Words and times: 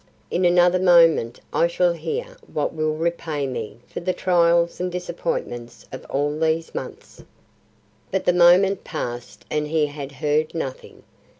In 0.31 0.45
another 0.45 0.79
moment 0.79 1.39
I 1.53 1.67
shall 1.67 1.93
hear 1.93 2.35
what 2.51 2.73
will 2.73 2.95
repay 2.95 3.45
me 3.45 3.81
for 3.85 3.99
the 3.99 4.13
trials 4.13 4.79
and 4.79 4.91
disappointments 4.91 5.85
of 5.91 6.07
all 6.09 6.39
these 6.39 6.73
months." 6.73 7.23
But 8.09 8.25
the 8.25 8.33
moment 8.33 8.83
passed 8.83 9.45
and 9.51 9.67
he 9.67 9.85
had 9.85 10.13
heard 10.13 10.55
nothing. 10.55 11.03